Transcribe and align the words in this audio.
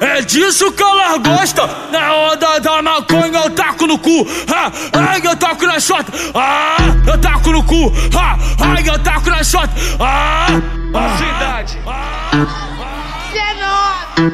É 0.00 0.22
disso 0.22 0.70
que 0.72 0.82
ela 0.82 1.18
gosta. 1.18 1.66
Na 1.90 2.14
onda 2.14 2.58
da 2.60 2.82
maconha 2.82 3.40
eu 3.44 3.50
taco 3.50 3.86
no 3.86 3.98
cu. 3.98 4.26
Ah, 4.52 4.70
ai, 5.10 5.20
eu 5.24 5.36
taco 5.36 5.66
na 5.66 5.80
shota. 5.80 6.12
Ah, 6.34 6.76
eu 7.06 7.18
taco 7.18 7.50
no 7.50 7.62
cu. 7.64 7.92
Ah, 8.16 8.36
ai, 8.60 8.88
eu 8.88 8.98
taco 9.00 9.30
na 9.30 9.42
shota. 9.42 9.72
Ah, 9.98 10.46
cidade. 11.18 11.78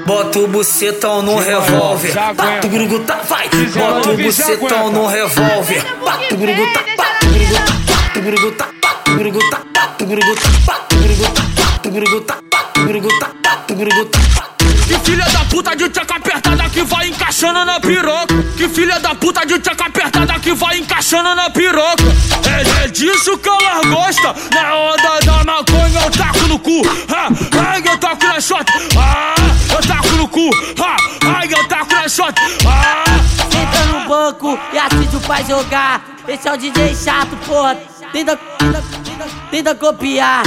Bota 0.07 0.39
o 0.39 0.49
bucetão 0.49 1.23
no 1.23 1.39
revólver. 1.39 2.13
Bata 2.35 2.67
o 2.67 2.71
gruguta, 2.71 3.17
vai. 3.29 3.49
Bota 3.49 4.11
o 4.11 4.17
bucetão 4.17 4.91
no 4.91 5.07
revólver. 5.07 5.85
Bata 6.05 6.35
o 6.35 6.39
gruguta, 6.39 6.81
bata 6.97 7.27
o 7.27 7.31
gruguta, 7.31 7.63
bata 7.87 8.19
o 8.19 8.23
gruguta, 8.23 8.69
bata 8.83 9.11
o 9.11 9.17
gruguta, 9.17 9.61
bata 9.67 10.05
o 10.05 10.07
gruguta, 10.07 10.49
bata 10.67 10.95
o 10.95 11.01
gruguta, 11.01 11.43
bata 11.55 11.89
o 11.89 11.93
gruguta, 11.93 12.39
bata 12.51 12.81
o 12.81 12.85
gruguta, 12.85 13.31
bata 13.43 13.73
o 13.73 13.77
gruguta. 13.77 14.54
Que 14.87 14.99
filha 15.01 15.25
da 15.27 15.45
puta 15.47 15.75
de 15.75 15.89
tchaca 15.89 16.17
apertada 16.17 16.69
que 16.69 16.83
vai 16.83 17.09
encaixando 17.09 17.65
na 17.65 17.81
piroca. 17.81 18.35
Que 18.57 18.69
filha 18.69 18.99
da 19.01 19.15
puta 19.15 19.45
de 19.47 19.59
tchaca 19.59 19.87
apertada 19.87 20.39
que 20.41 20.53
vai 20.53 20.79
encaixando 20.79 21.35
na 21.35 21.49
piroca. 21.51 22.05
É, 22.47 22.85
é 22.85 22.89
disso 22.89 23.37
que 23.39 23.49
ela 23.49 23.81
gosta. 23.87 24.35
Na 24.53 24.75
onda 24.77 25.21
da 25.25 25.45
maconha 25.45 26.01
eu 26.05 26.11
taco 26.11 26.47
no 26.49 26.59
cu. 26.59 26.83
Ah, 27.15 27.29
ai, 27.71 27.83
eu 27.87 27.99
taco 27.99 28.25
na 28.27 28.41
shot. 28.41 28.65
Ah, 28.99 29.35
eu 29.73 29.81
taco 29.89 30.09
no 30.17 30.29
cu. 30.29 30.51
Ah, 30.83 30.97
ai, 31.39 31.49
eu 31.53 31.67
taco 31.69 31.93
na 31.95 32.09
shot. 32.09 32.35
Ah, 32.67 33.05
Senta 33.51 33.85
no 33.87 34.09
banco 34.09 34.59
e 34.73 34.79
assiste 34.79 35.17
o 35.17 35.21
pai 35.21 35.45
jogar. 35.49 36.03
Esse 36.29 36.49
é 36.49 36.53
o 36.53 36.57
DJ 36.57 36.95
chato, 36.95 37.37
porra. 37.47 37.77
Tenta, 38.13 38.37
tenta, 38.59 38.85
tenta, 39.05 39.27
tenta 39.51 39.75
copiar. 39.75 40.43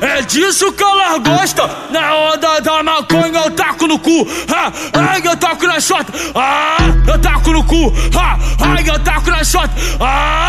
é 0.00 0.22
disso 0.22 0.70
que 0.72 0.82
ela 0.82 1.18
gosta. 1.18 1.68
Na 1.90 2.14
onda 2.14 2.60
da 2.60 2.82
maconha 2.82 3.40
eu 3.44 3.50
taco 3.50 3.69
cu. 4.00 4.26
Ah, 4.52 4.72
ai, 5.12 5.22
eu 5.24 5.36
taco 5.36 5.66
na 5.66 5.80
shot. 5.80 6.06
Ah, 6.34 6.76
eu 7.06 7.18
taco 7.18 7.52
no 7.52 7.64
cu. 7.64 7.92
Ah, 8.18 8.38
ai, 8.60 8.84
eu 8.86 8.98
taco 9.00 9.30
na 9.30 9.44
shot. 9.44 9.70
Ah, 10.00 10.48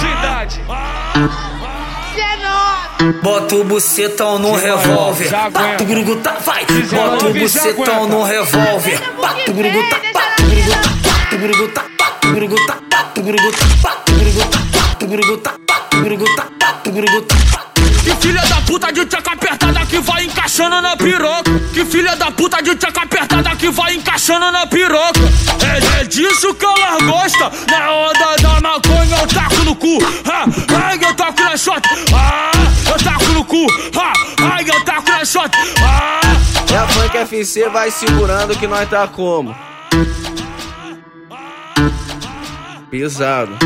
cidade. 0.00 0.62
Bota 3.22 3.56
o 3.56 3.64
bucetão 3.64 4.38
no 4.38 4.54
revólver. 4.54 5.30
Bata 5.30 5.82
o 5.82 5.86
gruguta, 5.86 6.36
vai. 6.44 6.64
Bota 6.64 7.26
o 7.26 7.34
bucetão 7.34 8.06
no 8.06 8.22
revólver. 8.22 9.00
Bata 9.20 9.50
o 9.50 9.54
gruguta, 9.54 9.96
bata 10.14 10.42
o 11.34 11.38
gruguta, 11.38 11.84
bata 11.98 12.28
o 12.28 12.32
gruguta, 12.32 12.78
bata 12.90 13.20
o 13.20 13.22
gruguta, 13.22 13.64
bata 13.82 14.10
o 14.10 14.12
gruguta, 14.16 14.58
bata 14.82 15.04
o 15.04 15.06
gruguta, 15.06 15.06
bata 15.06 15.06
o 15.06 15.08
gruguta, 15.08 15.54
bata 15.66 15.96
o 15.96 16.02
gruguta, 16.02 16.48
bata 16.60 16.88
o 16.88 16.92
gruguta. 16.92 17.36
Que 18.02 18.16
filha 18.16 18.42
da 18.42 18.56
puta 18.62 18.92
de 18.92 19.06
tchaca 19.06 19.32
apertada 19.32 19.86
que 19.86 20.00
vai 20.00 20.24
encaixando 20.24 20.80
na 20.80 20.96
piroca. 20.96 21.51
Filha 21.92 22.16
da 22.16 22.30
puta 22.30 22.62
de 22.62 22.74
tchaca 22.74 23.02
apertada 23.02 23.54
que 23.54 23.68
vai 23.70 23.94
encaixando 23.94 24.50
na 24.50 24.66
piroca. 24.66 25.20
É, 25.62 26.00
é 26.00 26.04
disso 26.04 26.54
que 26.54 26.64
ela 26.64 26.98
gosta. 27.00 27.52
Na 27.70 27.92
onda 27.92 28.36
da 28.40 28.60
maconha 28.62 29.16
eu 29.20 29.26
taco 29.28 29.62
no 29.64 29.76
cu. 29.76 29.98
Ah, 30.24 30.46
ai, 30.86 30.98
eu 31.04 31.14
taco 31.14 31.42
na 31.42 31.54
shot. 31.54 31.82
Ah, 32.14 32.50
eu 32.90 33.04
taco 33.04 33.24
no 33.32 33.44
cu. 33.44 33.66
Ah, 33.94 34.12
ai, 34.54 34.64
eu 34.66 34.82
taco 34.84 35.10
na 35.10 35.22
shot. 35.22 35.50
Ah, 35.84 36.20
É 36.72 36.78
a 36.78 36.88
Funk 36.88 37.14
FC, 37.14 37.68
vai 37.68 37.90
segurando 37.90 38.56
que 38.58 38.66
nós 38.66 38.88
tá 38.88 39.06
como? 39.06 39.54
Pesado. 42.90 43.58